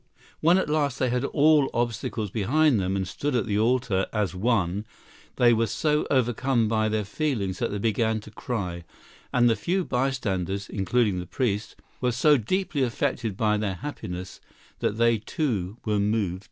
When 0.39 0.57
at 0.57 0.67
last 0.67 0.97
they 0.97 1.11
had 1.11 1.23
all 1.25 1.69
obstacles 1.75 2.31
behind 2.31 2.79
them 2.79 2.95
and 2.95 3.07
stood 3.07 3.35
at 3.35 3.45
the 3.45 3.59
altar 3.59 4.07
as 4.11 4.33
one, 4.33 4.83
they 5.35 5.53
were 5.53 5.67
so 5.67 6.07
overcome 6.09 6.67
by 6.67 6.89
their 6.89 7.03
feelings 7.05 7.59
that 7.59 7.69
they 7.69 7.77
began 7.77 8.19
to 8.21 8.31
cry; 8.31 8.83
and 9.31 9.47
the 9.47 9.55
few 9.55 9.85
bystanders, 9.85 10.67
including 10.67 11.19
the 11.19 11.27
priest, 11.27 11.75
were 12.01 12.11
so 12.11 12.35
deeply 12.35 12.81
affected 12.81 13.37
by 13.37 13.57
their 13.57 13.75
happiness 13.75 14.41
that 14.79 14.97
they 14.97 15.19
too 15.19 15.77
were 15.85 15.99
moved 15.99 16.29
to 16.33 16.39
tears. 16.39 16.39